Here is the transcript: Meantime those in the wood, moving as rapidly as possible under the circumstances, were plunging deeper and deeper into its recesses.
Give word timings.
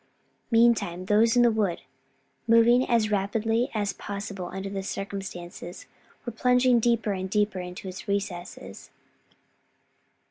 Meantime 0.49 1.05
those 1.05 1.35
in 1.37 1.43
the 1.43 1.51
wood, 1.51 1.81
moving 2.47 2.89
as 2.89 3.11
rapidly 3.11 3.69
as 3.75 3.93
possible 3.93 4.47
under 4.51 4.67
the 4.67 4.81
circumstances, 4.81 5.85
were 6.25 6.31
plunging 6.31 6.79
deeper 6.79 7.11
and 7.13 7.29
deeper 7.29 7.59
into 7.59 7.87
its 7.87 8.07
recesses. 8.07 8.89